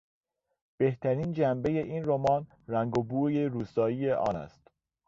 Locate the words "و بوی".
2.99-3.45